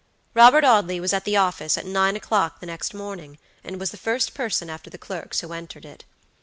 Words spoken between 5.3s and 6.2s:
who entered it.